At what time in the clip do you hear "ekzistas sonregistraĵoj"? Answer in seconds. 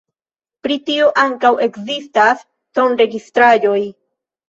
1.67-3.81